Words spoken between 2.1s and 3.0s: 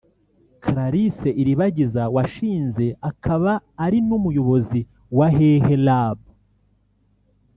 washinze